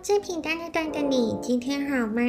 [0.00, 2.22] 最平淡那段的你今天好吗？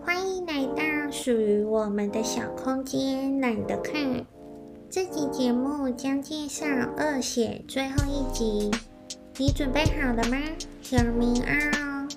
[0.00, 4.24] 欢迎来到属于我们的小空间，懒得看。
[4.88, 6.64] 这集节目将介绍
[6.96, 8.70] 二血最后一集，
[9.36, 10.38] 你准备好了吗？
[10.80, 12.08] 小明啊。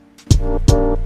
[0.42, 0.98] 哦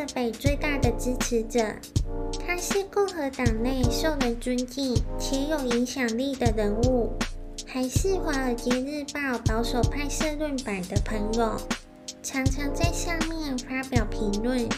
[0.00, 1.60] 为 Elizabeth 最大的支持者。
[2.46, 7.10] 他是共和党内受人尊敬且有影响力的人物，
[7.66, 11.56] 还是《华尔街日报》保守派社论版的朋友，
[12.22, 14.68] 常常在上面发表评论。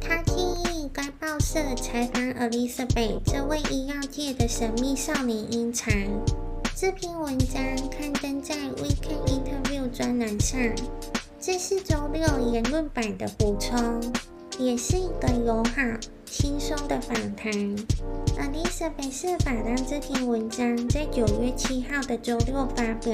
[0.00, 6.06] 他建议该报社采访 Elizabeth 这位医药界的神秘少年英才。
[6.76, 10.58] 这篇文章刊登在 Weekend Interview 专栏上，
[11.40, 14.02] 这是周六言论版的补充，
[14.58, 15.82] 也是一个友好、
[16.24, 17.52] 轻松的访谈。
[18.38, 23.12] Elizabeth 设法让这篇文章在九月七号的周六发表，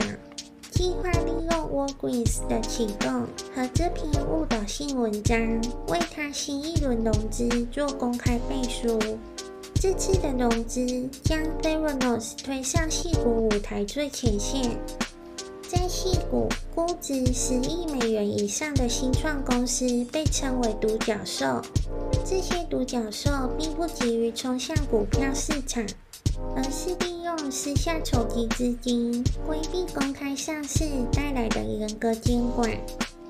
[0.70, 5.38] 计划利用 Walgreens 的启动和这篇误导性文章，
[5.88, 8.98] 为他新一轮融资做公开背书。
[9.74, 14.78] 这次的融资将 Theranos 推上矽谷舞台最前线，
[15.70, 21.62] 在矽谷估值十亿美元以上的新创公司被称为独角兽。
[22.24, 25.86] 这些独角兽并不急于冲向股票市场，
[26.56, 32.68] 而是利用私下筹集资金，规避公开上市带来的严格监管。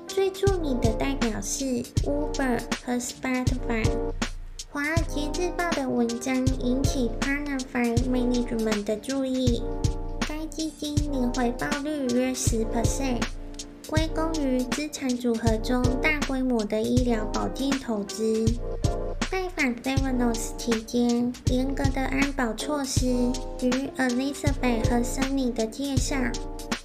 [0.07, 3.83] 最著名的代表是 Uber 和 Spotify。
[4.71, 9.61] 《华尔街日报》的文章引起 Partner Five Management 的注意。
[10.61, 13.19] 基金年回报率约十 percent，
[13.87, 18.45] 归功于资产组合中大规模的医疗保健投资。
[19.31, 23.07] 拜访 Theranos 期间，严格的安保措施
[23.63, 26.15] 与 Elizabeth 和 Sunny 的介绍。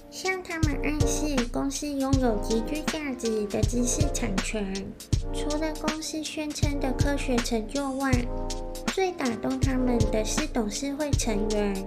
[0.09, 4.73] 向他们暗示公司拥有极具价值的知识产权。
[5.31, 8.11] 除了公司宣称的科学成就外，
[8.87, 11.85] 最打动他们的是董事会成员。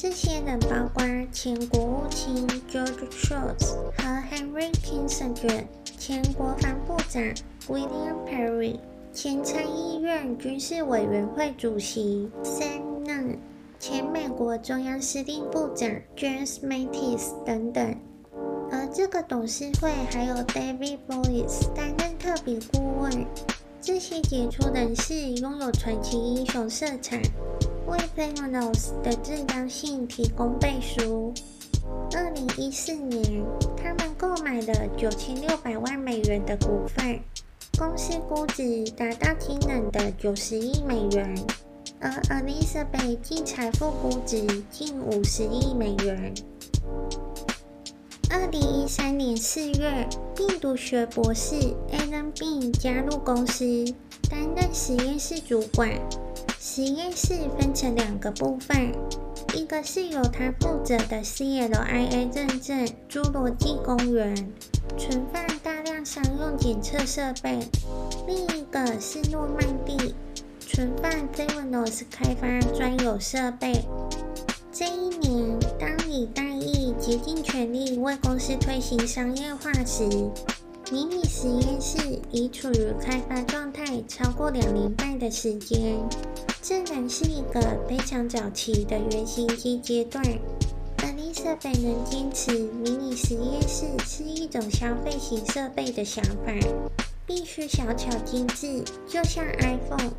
[0.00, 5.64] 这些人包括前国务卿 George Shultz 和 Henry Kissinger，
[5.98, 7.20] 前国防部长
[7.66, 8.78] William Perry，
[9.12, 13.38] 前参议院军事委员会主席 Sam Nunn。
[13.80, 17.96] 前美国中央司令部长 James Mattis 等等，
[18.70, 23.26] 而这个董事会还有 David Boies 担任特别顾问。
[23.80, 27.20] 这些杰出人士拥有传奇英雄色彩，
[27.88, 31.32] 为 Theranos 的正当性提供背书。
[32.14, 33.44] 二零一四年，
[33.76, 37.18] 他们购买了九千六百万美元的股份，
[37.78, 41.34] 公司估值达到惊人的九十亿美元。
[42.00, 46.32] 而 Elizabeth 净财富估值近五十亿美元。
[48.30, 50.06] 二零一三年四月，
[50.36, 51.54] 病毒学博士
[51.90, 53.64] Alan Bean 加入公司，
[54.30, 55.90] 担任实验室主管。
[56.78, 58.92] 实验室分成两个部分，
[59.52, 64.32] 一个是由他负责的 CLIA 认证侏罗纪公园，
[64.96, 67.58] 存放大量商用检测设备；
[68.28, 70.14] 另一个是诺曼第。
[70.60, 73.84] 存放 Theranos 开发专有设备。
[74.70, 80.08] 这一年，当李代毅竭尽全力为公司推行商业化时，
[80.90, 85.98] 迷你实验室已处于开发状态超过两年半的时间。
[86.62, 90.24] 这仍是一个非常早期的原型机阶段。
[90.98, 96.54] Elizabeth 能坚持迷你实验室是一种消费型设备的想法，
[97.26, 100.12] 必须小巧精致，就像 iPhone。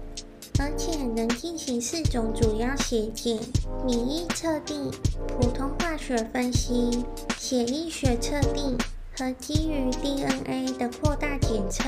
[0.60, 3.40] 而且能进行四种主要血检、
[3.88, 4.92] 免疫测定、
[5.28, 7.06] 普通化学分析、
[7.40, 8.78] 血液学测定
[9.20, 11.84] 和基于 DNA 的扩大检测。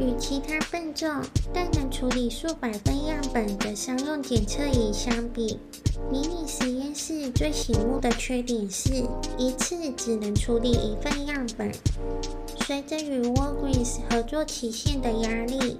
[0.00, 1.08] 与其他笨重
[1.52, 5.60] 但能处理数百份样本的商用检测仪相比，
[6.10, 9.04] 迷你实验室最醒目的缺点是
[9.38, 11.70] 一次只能处理一份样本。
[12.66, 15.78] 随着与 Walgreens 合作期限的压力。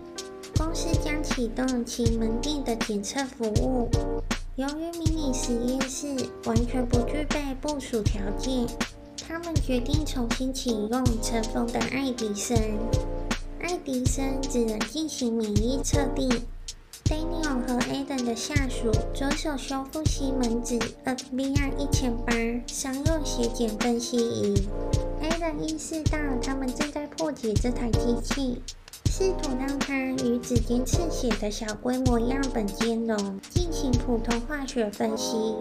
[0.57, 3.89] 公司将启动其门店的检测服务。
[4.57, 8.67] 由于迷你实验室完全不具备部署条件，
[9.29, 12.57] 他们决定重新启用尘封的爱迪生。
[13.61, 16.29] 爱迪生只能进行免疫测定
[17.05, 22.33] ，Daniel 和 Adam 的下属着手修复西门子 FBI 一千八
[22.67, 24.55] 商用血检分析仪。
[25.23, 28.63] Adam 意识到他们正在破解这台机器，
[29.07, 35.55] 试图让它与指尖刺血的小规模样本兼容，进行普通化学分析。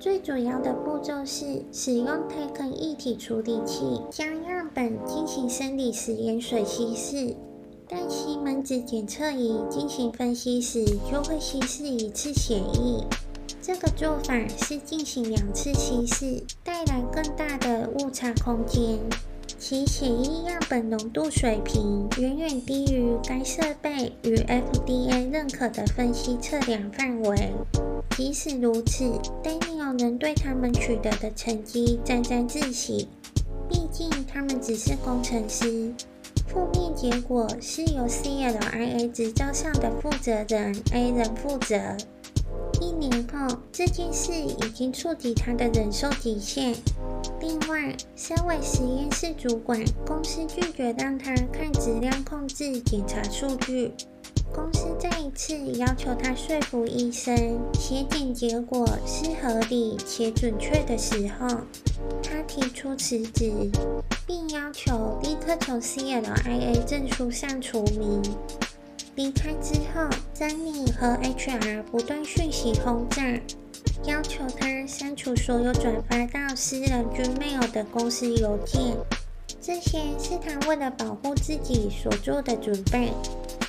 [0.00, 7.34] 最主要的步骤是使用 Tecan 一体处理器将样本进行生理食盐水稀释。
[7.88, 13.06] 但西门子检测仪进行分析时，就会稀释一次血液。
[13.62, 18.98] 这个做法是进行两次稀释，带来更大的误差空间。
[19.66, 27.50] 其血液样本浓度水平远远低于该设备与 FDA 认可的分析测量范围。
[28.14, 29.10] 即使如此
[29.42, 33.08] ，Daniel 仍对他们取得的成绩沾沾自喜。
[33.66, 35.94] 毕竟他们只是工程师。
[36.46, 41.96] 负面结果是由 CLIA 执照上的负责人 A 人负责。
[42.82, 46.74] 一年后，这件事已经触及他的忍受极限。
[47.46, 53.92] 另外，身为实验室主管，公司拒绝让他看质量控制检查数据。
[54.50, 61.46] 公司再一次要求他说服医生，血检结果是合理且准确的时候，
[62.22, 63.52] 他提出辞职，
[64.26, 68.22] 并要求立刻从 CLIA 证书上除名。
[69.16, 73.22] 离开之后，詹妮和 HR 不断讯息轰炸，
[74.06, 78.96] 要求他删除所有转发到私人 Gmail 的公司邮件。
[79.60, 83.12] 这些是他为了保护自己所做的准备。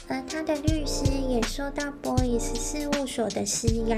[0.07, 3.97] 而他的律师也受到 Boyce 事务所的施压，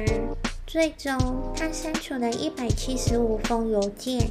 [0.66, 1.18] 最终
[1.54, 4.30] 他删除了一百七十五封邮件。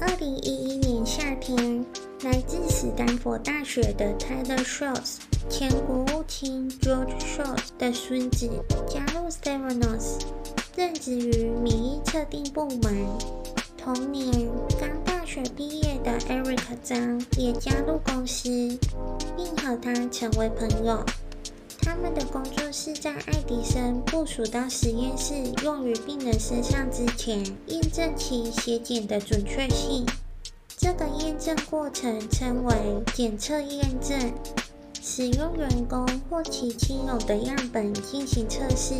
[0.00, 1.84] 二零一一年夏天，
[2.22, 5.16] 来自史丹佛大学的 Tyler Shultz
[5.48, 8.46] 前国务卿 George Shultz 的孙子
[8.86, 10.18] 加入 s t e v a n o s
[10.76, 13.06] 任职于免疫测定部门。
[13.78, 14.30] 同年，
[14.78, 18.78] 刚大学毕业的 Erica 张也加入公司。
[19.34, 21.02] 并和他成为朋友。
[21.80, 25.32] 他们的工作是在爱迪生部署到实验室
[25.64, 30.04] 用于病人身上之前，验证其血检的准确性。
[30.82, 32.74] 这个验证过程称为
[33.12, 34.32] 检测验证。
[35.02, 38.94] 使用员工或其亲友的样本进行测试。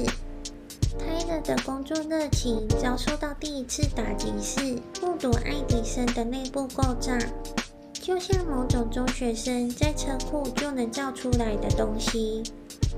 [0.98, 4.60] Tyler 的工作热情遭受到第一次打击是
[5.00, 7.12] 目睹爱迪生的内部构造。
[7.94, 12.42] 就像某种中学生在车库就能造出来的东西。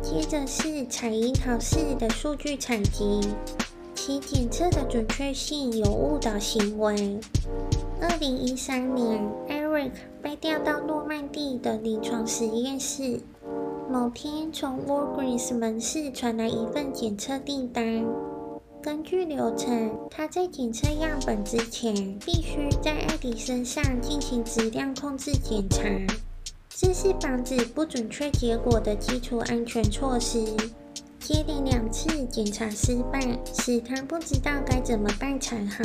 [0.02, 3.20] 接着是采樱桃式的数据采集，
[3.94, 7.20] 其检测的准确性有误导行为。
[8.02, 13.20] 二零一三年，Eric 被调到诺曼第的临床实验室。
[13.88, 18.04] 某天，从 Walgreens 门市传来一份检测订单。
[18.82, 25.84] 根据流程，他在检测样本之前，必须在艾迪身上进行质量控制检查，
[26.70, 30.44] 这是防止不准确结果的基础安全措施。
[31.22, 35.84] 接连两次检查失败，使他不知道该怎么办才好。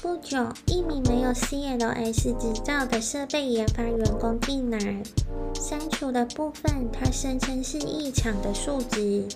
[0.00, 4.78] 不久，一名没有 CLS 执照的设备研发员工进来，
[5.54, 9.28] 删除了部分他声称是异常的数值。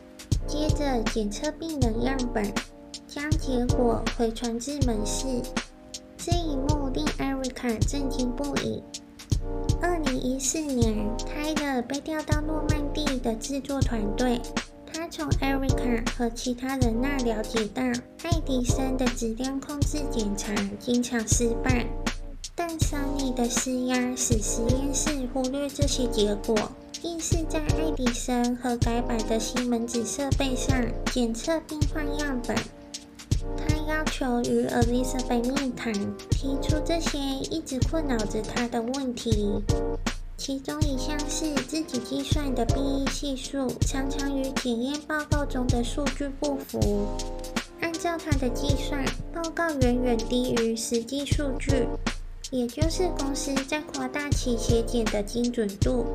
[0.46, 2.50] 接着检测病人样本，
[3.06, 5.26] 将结果回传至门市。
[6.17, 8.82] 这一幕令艾瑞卡震惊不已。
[9.82, 14.41] 二零一四年，泰勒被调到诺曼第的制作团队。
[15.10, 17.82] 他从艾瑞卡和其他人那了解到，
[18.22, 21.84] 爱迪生的质量控制检查经常失败，
[22.55, 26.56] 但桑尼的施压使实验室忽略这些结果。
[27.02, 30.81] 硬是在爱迪生和改版的西门子设备上
[31.12, 32.56] 检测病患样本。
[33.56, 35.93] 他要求与 Elizabeth 面谈，
[36.31, 37.19] 提出这些
[37.50, 39.60] 一直困扰着他的问题。
[40.41, 47.06] 其中一项是自己计算的变异系数常常与检验报告中的数据不符。
[47.82, 49.05] 按照他的计算，
[49.35, 51.87] 报告远远低于实际数据，
[52.51, 56.06] 也就是公司在夸大其血检的精准度。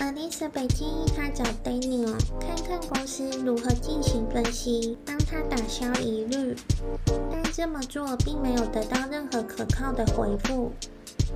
[0.00, 6.56] Elizabeth 建议他找 Daniel 看看公司如何进行分析，帮他打消疑虑。
[7.30, 10.72] 但这么做并没有得到任何可靠的回复。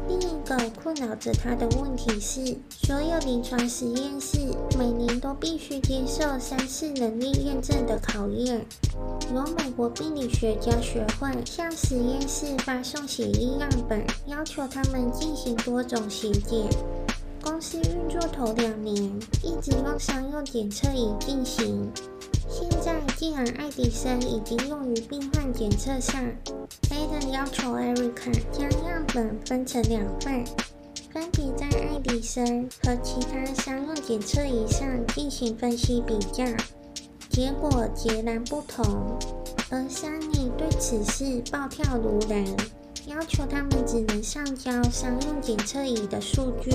[0.09, 4.39] 另一个困扰着他的问题是，所有临床实验室
[4.79, 8.65] 每年都必须接受三次能力验证的考验。
[9.35, 16.69] 由美国病理学家学会向实验室发送血液样本，要求他们进行多种血检。
[17.43, 18.97] 公司运作头两年
[19.43, 21.91] 一直用商用检测仪进行。
[22.49, 26.21] 现在既然爱迪生已经用于病患检测上
[26.91, 30.45] ，Adam 要求 Erica 将样本分成两份，
[31.13, 36.45] 分别在爱迪生和其他商用检测仪上进行分析比较，
[37.29, 39.19] 结果截然不同。
[39.71, 42.45] 而 Sunny 对此事暴跳如雷，
[43.07, 46.71] 要求他们只能上交商用检测仪的数据。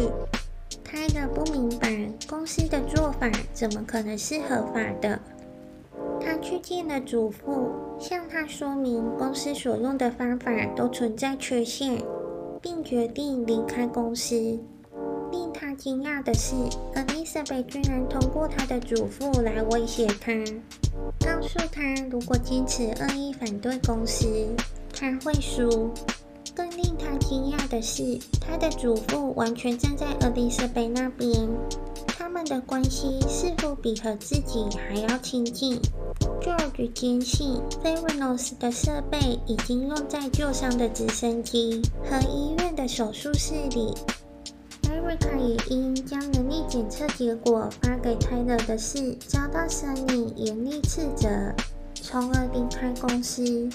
[0.83, 5.16] Tyler 不明白公司的做法怎么可能是合法的。
[6.47, 12.01] 去见了祖父，向他说明公司所用的方法都存在缺陷，
[12.61, 14.57] 并决定离开公司。
[15.29, 16.55] 令他惊讶的是
[16.95, 20.31] ，Elizabeth 居然通过他的祖父来威胁他，
[21.19, 24.25] 告诉他如果坚持恶意反对公司，
[24.97, 25.91] 他会输。
[26.55, 31.49] 更令他惊讶的是，他的祖父完全站在 Elizabeth 那边，
[32.07, 35.79] 他们的关系似乎比和自己还要亲近。
[36.47, 43.93] George 坚信 Theranos 的设备已经用在旧伤的直升机和医院的手术室里。
[44.83, 51.27] Erica 也因将能力检测结果发给 Tyler 的事遭到 Sunny 严厉斥责，
[51.93, 53.67] 从而离开公司。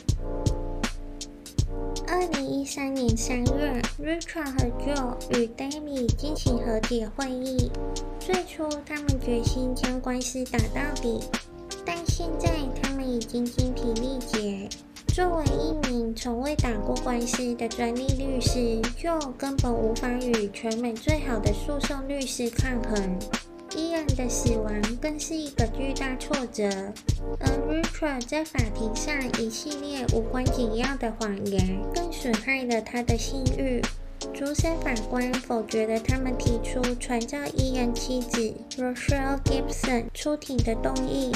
[2.09, 7.71] 二零一三年三月，Richard 和 Joe 与 David 进行和解会议。
[8.19, 11.21] 最初，他们决心将官司打到底，
[11.85, 12.51] 但现在
[12.83, 14.69] 他们已经精疲力竭。
[15.09, 23.19] 作为一名从未打过官司的专利律师就根本无法与全美最好的诉讼律师抗衡。
[23.77, 26.65] Ian 的死亡更是一个巨大挫折，
[27.41, 33.83] 而 Richard 在法庭上一系列无关紧要的谎言，更损害了他的信誉。
[34.33, 41.33] 主审法官否决了他们提出传召 Ian 妻子 Rochelle Gibson 出庭的动议。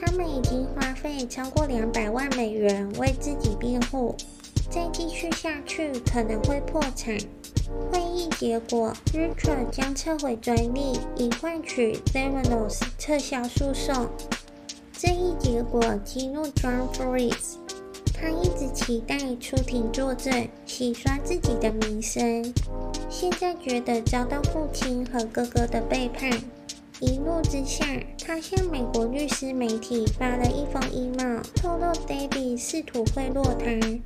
[0.00, 4.16] 他们已经花费超过两百万美元为自己辩护，
[4.70, 7.18] 再继续下去可能会破产。
[7.92, 14.08] 会议结果，Richard 将撤回专利，以换取 Theranos 撤销诉讼。
[14.92, 17.56] 这一结果激怒 John Forris，
[18.12, 22.52] 他一直期待出庭作证，洗刷自己的名声。
[23.08, 26.30] 现在觉得遭到父亲和哥哥的背叛，
[27.00, 27.84] 一怒之下，
[28.24, 34.00] 他向美国律师媒体发了一封 email，透露 David 试图贿赂他。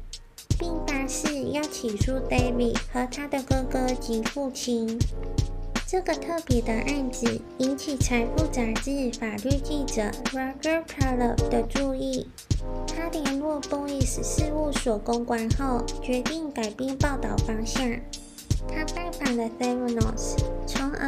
[0.56, 4.98] 并发誓要起诉 David 和他的哥哥及父亲。
[5.84, 12.28] 这个特别的案子引起《财富》杂志法律记者 Roger Taleb 的注意。
[12.86, 17.84] 他联络 b o i s 事务所公关后，决定改变报道方向。
[18.68, 20.36] 他拜访了 Theranos，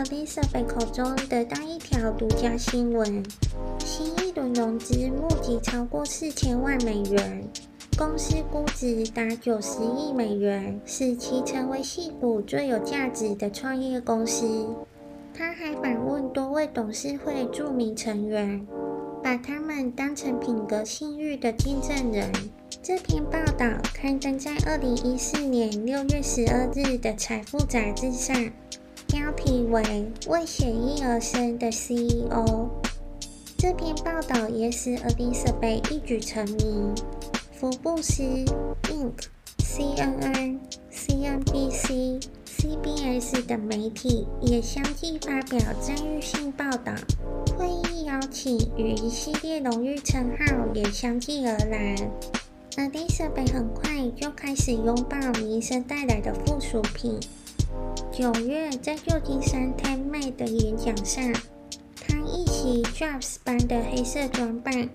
[0.04, 3.24] Elizabeth 口中得到一条独家新闻：
[3.78, 7.48] 新一轮融资募集超过四千万美元。
[7.96, 14.66] 公司估值达九十亿美元，使其成为矽谷最有价值的创业公司。
[15.32, 18.66] 他还访问多位董事会著名成员，
[19.22, 22.30] 把他们当成品格信誉的见证人。
[22.82, 28.36] 这篇报道刊登在二零一四年六月十二日的《财富》杂志上，
[29.06, 29.82] 标题为
[30.28, 32.68] “为血液而生的 CEO”。
[33.56, 36.94] 这篇报道也使 Elizabeth 一举成名。
[37.52, 38.22] 福布斯、
[38.82, 39.14] Inc、
[39.58, 40.58] CNN、
[40.92, 46.92] CNBC、CBS 等媒体也相继发表赞誉性报道。
[47.56, 51.96] 会议邀请与一系列荣誉称号也相继而来。
[52.76, 57.18] Elizabeth 很快就开始拥抱名声带来的附属品。
[58.16, 61.34] 九月，在旧金山 TEDx 的演讲上，
[62.00, 64.88] 他一袭 Jobs 般的黑色装扮。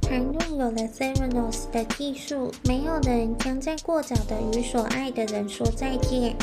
[0.00, 6.34] 谈论有了 Theranos 的技术，没有人将在过早的与所爱的人说再见，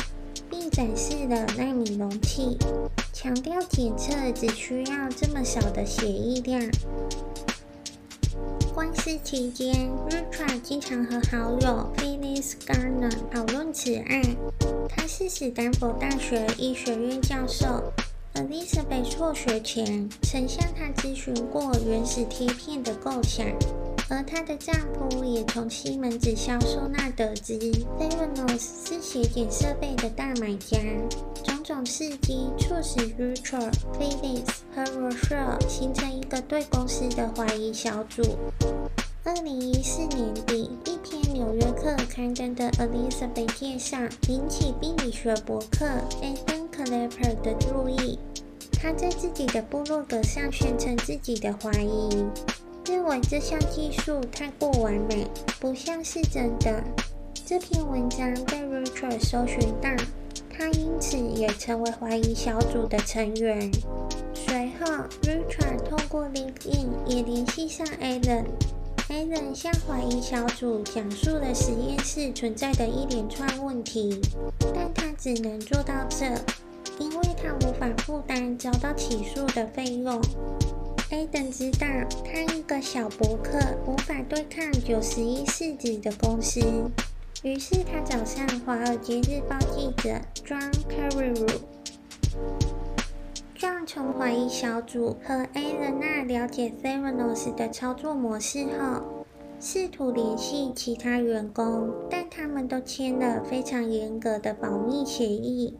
[0.48, 2.56] 并展示了纳米容器，
[3.12, 6.62] 强调检测只需要这么少的血液量。
[8.80, 14.22] 官司期间，Richard 经常和好友 Phyllis Garner 讨论此案。
[14.88, 17.92] 他是史丹佛大学医学院教授。
[18.36, 23.46] Elizabeth 辍学前曾向她咨询过原始贴片的构想，
[24.08, 27.58] 而她的丈夫也从西门子销售那得知
[27.98, 30.78] Theranos 是血检设备的大买家。
[31.70, 34.42] 种种事迹促使 Richard、Phyllis
[34.74, 38.22] 和 Rochelle 形成一个对公司的怀疑小组。
[39.22, 43.96] 二零一四年底，一篇《纽约客》刊登的 Elizabeth 介绍
[44.28, 45.86] 引起病理学博客
[46.20, 48.18] Ethan Clapper 的注意。
[48.72, 52.26] 他在自己的部落格上宣称自己的怀疑，
[52.88, 55.24] 认为这项技术太过完美，
[55.60, 56.82] 不像是真的。
[57.46, 59.88] 这篇文章被 Reuters 搜寻到，
[60.60, 63.70] 他因此也成为怀疑小组的成员。
[64.34, 68.44] 随后，Reuters 透过 LinkedIn 也联系上 Alan。
[69.08, 74.20] Alan 向怀疑小组讲述了实验室存在的一连串问题，
[74.74, 76.26] 但他只能做到这，
[76.98, 80.20] 因为他无法负担遭到起诉的费用。
[81.10, 81.86] Alan 知道
[82.22, 86.60] 他一个小博客无法对抗九十亿市值的公司。
[87.42, 91.58] 于是他找上《华尔街日报》记者 John Carreyrou。
[93.58, 99.24] John 从怀疑小组和 Alan 了解 Theranos 的操作模式后，
[99.58, 105.78] 试图联系其他员工，但他们都签了非常严格的保密协议，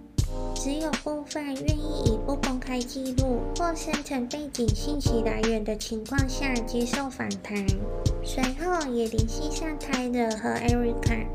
[0.55, 7.67] 只有部分愿意以不公开记录或生成背景信息来源的情况下接受访谈。
[8.23, 11.27] 随后也联系上 Tyler 和 Erica。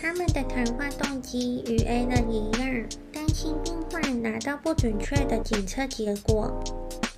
[0.00, 6.58] 他们的谈话动机与 Alan 一样，担心病患拿到不准确的检测结果。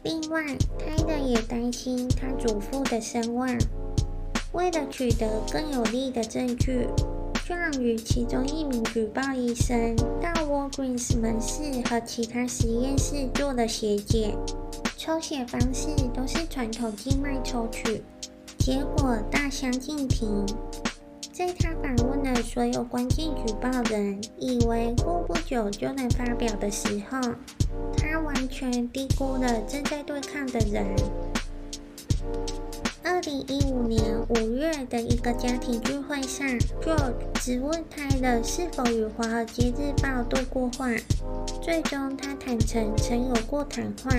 [0.02, 3.48] 另外艾伦也担心他祖父的声望。
[4.50, 6.88] 为了取得更有力的证据
[7.46, 14.36] ，John 与其中一名举报医生到 Walgreens 门市和其他实验室做了血检，
[14.96, 18.02] 抽血方式都是传统静脉抽取，
[18.58, 20.44] 结果大相径庭。
[21.32, 27.18] 在他访问了所有关键举报人，以为过不久就能发表的时候，
[27.96, 30.84] 他完全低估了正在对抗的人。
[33.02, 36.46] 二零一五年五月的一个家庭聚会上
[36.82, 40.90] ，George 问他的是否与《华尔街日报》对过话，
[41.62, 44.10] 最终他坦承曾有过谈话。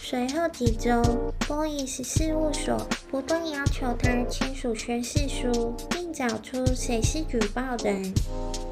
[0.00, 1.02] 随后几周
[1.40, 2.80] ，Boyce 事务所
[3.10, 8.12] 不断要求他签署宣誓书，并找出谁是举报人，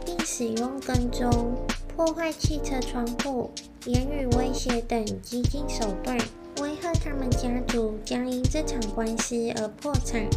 [0.05, 1.55] 并使用跟踪、
[1.87, 3.53] 破坏汽车窗户、
[3.85, 6.19] 言语威胁等激进手段，
[6.61, 10.29] 威吓他们家族将因这场官司而破产。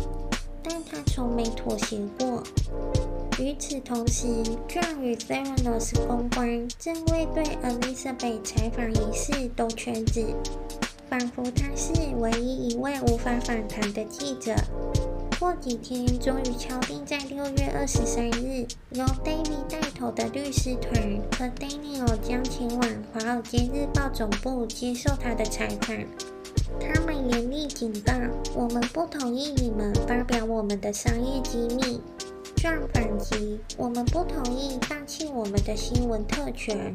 [0.61, 2.43] 但他从没妥协过。
[3.39, 4.27] 与此同时
[4.67, 10.23] ，John 与 f e r a n o s 公关正为对 Elizabeth 采访一事兜圈子。
[11.09, 14.53] 仿佛他是唯一一位无法访谈的记者。
[15.39, 21.01] 过几天，终于敲定在六月二十三日，由 David 带头的律师团
[21.37, 22.81] 和 Daniel 将前往
[23.13, 25.95] 《华尔街日报》总部接受他的采访。
[26.77, 28.11] 他们严厉警告
[28.53, 32.01] ：“我们不同意你们发表我们的商业机密。”
[32.57, 36.91] John 反击：“我们不同意放弃我们的新闻特权。”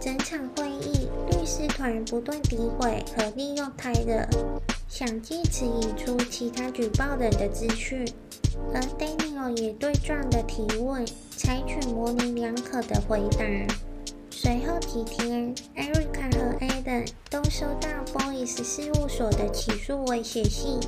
[0.00, 4.26] 整场会议，律师团不断诋毁和利用他的
[4.88, 8.06] 想借此引出其他举报人的资讯。
[8.72, 13.44] 而 Daniel 也对 John 的提问采取模棱两可的回答。
[14.30, 20.78] 随后几天，Erica 和 Adam 都收到 Boyce 事务所的起诉威胁信。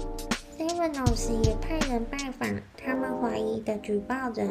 [0.58, 4.48] Theranos 也派人拜访他们怀疑的举报人，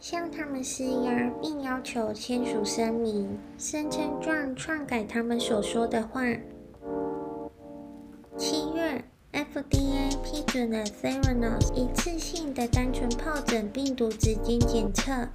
[0.00, 6.22] 向他们施压，并要求签署声明，声称撞篡改他们所说的话。
[8.36, 8.69] 七
[9.54, 15.28] ，FDA 批准了 Theranos 一次性的单纯疱疹病毒指检检测。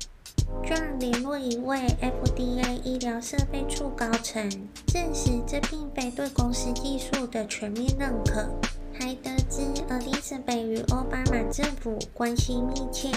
[0.64, 4.50] John 联络一位 FDA 医疗设备处高层，
[4.88, 8.48] 证实这并非对公司技术的全面认可。
[8.94, 13.10] 还得知，Elizabeth 与奥巴马政府关系密切。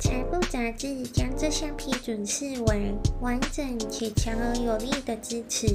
[0.00, 5.68] 财富杂志将这项批准视为完整且强而有力的支持。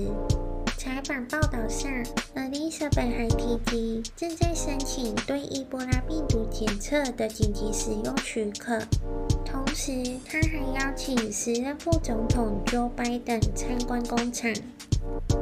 [0.80, 1.92] 采访报道上
[2.36, 8.80] ，Elizabeth 还提及正在申请对伊波拉病毒检测的紧急使用许可。
[9.44, 9.92] 同时，
[10.26, 14.54] 他还邀请时任副总统 Joe Biden 参观工厂。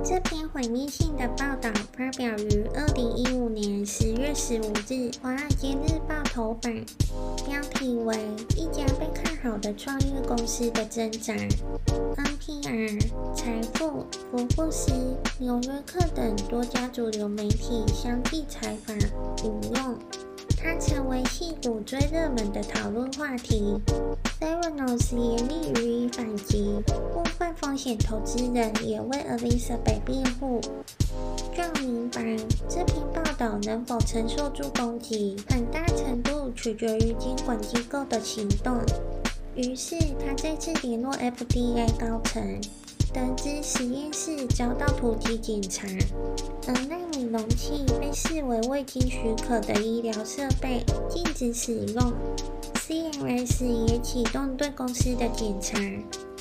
[0.04, 6.84] 这篇毁灭性的报道发表于二零一五年十月十五日，《华尔街日报》头版，
[7.45, 8.15] 标题为
[8.58, 8.84] “一家
[9.49, 11.33] 好的创业公司的挣扎”。
[12.17, 12.99] NPR、
[13.33, 14.91] 财富、福布斯、
[15.39, 18.95] 纽约客等多家主流媒体相继采访
[19.45, 19.97] 引用。
[20.60, 23.79] 它成为戏骨最热门的讨论话题。
[24.39, 26.81] Theranos 严厉予以反击，
[27.13, 30.60] 部分风险投资人也为 Elizabeth 辩护。
[31.55, 32.21] John 明白，
[32.67, 38.77] 这篇报道能否承受住攻击，很大程度取决于监管机构的行动。
[39.57, 42.61] 于是，他再次联络 FDA 高层，
[43.11, 45.87] 得知实验室遭到突击检查，
[46.67, 52.13] 而纳米容器被视为未经许可的医疗设备，禁止使用。
[52.75, 55.79] CMS 也启动对公司的检查。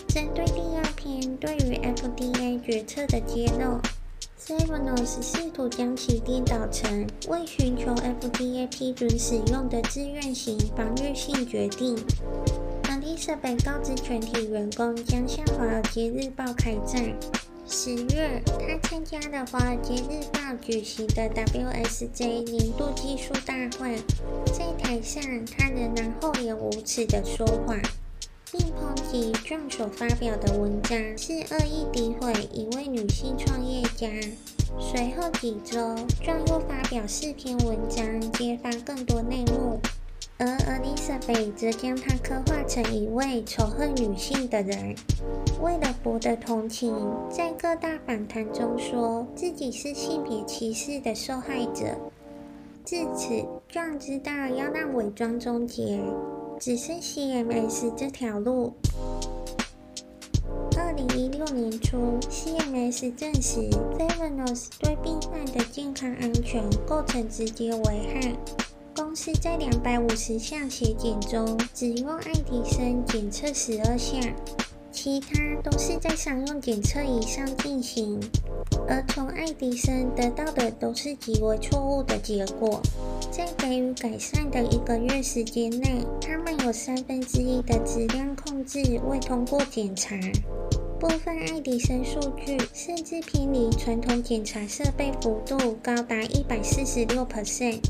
[0.09, 3.81] 针对第二篇对于 FDA 决策的揭露
[4.39, 11.97] ，Zebranos 试图将其颠倒成为寻求 FDA 批准使用的自愿型防御性决定。
[13.17, 17.03] 设备告知全体员工将向《华尔街日报》开战。
[17.67, 23.97] 十月，他参加了《华尔街日报》举行的 WSJ 年度技术大会，
[24.53, 27.81] 在台上，他仍然厚颜无耻地说谎，
[28.53, 34.09] 并抨击撰所发表的文章是恶意诋毁一位女性创业家。
[34.79, 35.79] 随后几周
[36.23, 39.81] ，John 又发表四篇文章，揭发更多内幕。
[40.39, 44.95] 而 Elizabeth 则将她刻画成一位仇恨女性的人，
[45.63, 46.95] 为了博得同情，
[47.31, 51.97] 在各大访谈中说自己是性别歧视的受害者。
[52.85, 55.99] 至此，John 知道要让伪装终结，
[56.61, 58.75] 只剩 CMS 这条路。
[60.79, 61.97] 二零一六年初
[62.31, 68.37] ，CMS 证实 f e r a n o s 对病患的健康安全构成直接危害。
[69.17, 74.21] 是在两百五十项血检中，只用爱迪生检测十二项，
[74.93, 75.29] 其他
[75.65, 78.21] 都是在商用检测仪上进行，
[78.87, 82.79] 而从爱迪生得到的都是极为错误的结果。
[83.31, 90.15] 在给予改善的一个月时间内，他们有三分之一的质量控制未通过检查，
[91.01, 97.81] 部分爱迪生数据甚至偏离传统检查设备幅度高达一百四十六 percent。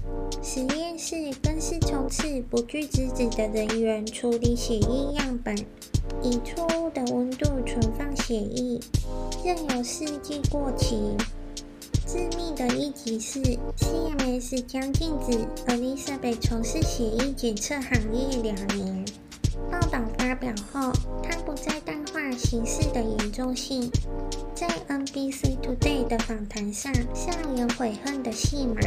[0.48, 5.56] 实验室更是充斥不具资质的人员处理血液样本，
[6.22, 8.80] 以错误的温度存放血液，
[9.44, 11.16] 任由试剂过期。
[12.06, 13.40] 致命的一击是
[13.76, 19.04] ，CMS 将禁止 Elizabeth 从事血液检测行业两年。
[19.68, 20.92] 报道发表后，
[21.24, 23.90] 他不再淡化形势的严重性，
[24.54, 28.80] 在 NBC Today 的访谈上，上演悔恨的戏码。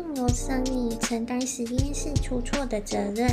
[0.00, 3.30] 并由 Sony 承担实验室出错的责任。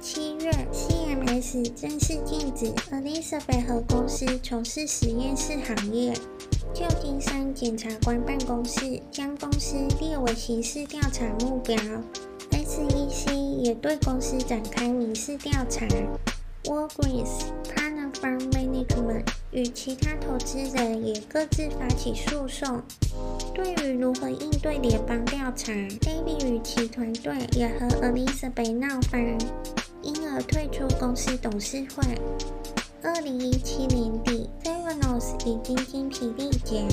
[0.00, 6.14] 七月，CMS 正式禁止 Elizabeth 和公司从事实验室行业。
[6.72, 11.76] 旧金山检察官办公室将公司列为刑事调查目标
[12.50, 13.32] ，SEC
[13.62, 15.86] 也对公司展开民事调查。
[16.64, 22.82] Walgreens Partners Fund Management 与其他投资人也各自发起诉讼。
[23.54, 29.38] 对于如何应对联邦调查，David 与其团队也和 Elizabeth 闹翻，
[30.02, 32.02] 因而退出公司董事会。
[33.00, 36.88] 二零一七年底，Theranos 已经精疲力竭，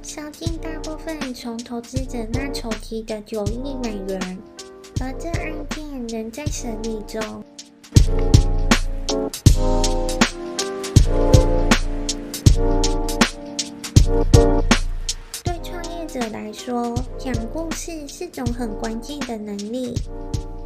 [0.00, 4.38] 烧尽大部分从投资者那筹集的九亿美元，
[5.00, 7.42] 而这案件仍在审理中。
[15.44, 19.94] 对创业者来说，讲故事是种很关键的能力。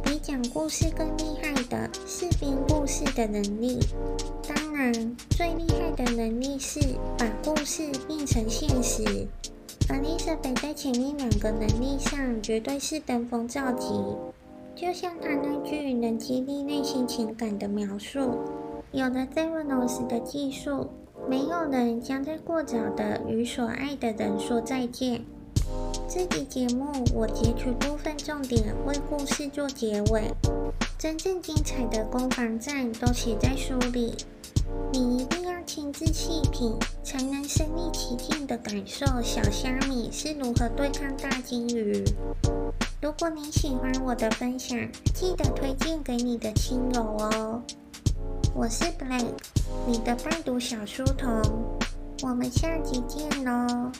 [0.03, 3.79] 比讲故事更厉害的是编故事的能力。
[4.47, 6.79] 当然，最厉害的能力是
[7.17, 9.03] 把故事变成现实。
[9.87, 13.87] Elizabeth 在前面两个能力上绝对是登峰造极。
[14.75, 18.39] 就像他那句能激励内心情感的描述
[18.91, 20.89] ：“有了 Theranos 的技术，
[21.29, 25.23] 没有人将在过早的与所爱的人说再见。”
[26.07, 30.31] 这集节目我截取部分重点为故事做结尾，
[30.97, 34.13] 真正精彩的攻防战都写在书里，
[34.91, 42.03] 你一定要亲自细品，才能身临其境的感受小虾米是如何对抗大鲸鱼。
[43.01, 44.77] 如果你喜欢我的分享，
[45.15, 47.63] 记得推荐给你的亲友哦。
[48.55, 49.33] 我是 Blank，
[49.87, 51.41] 你的伴读小书童，
[52.21, 53.91] 我们下集见喽。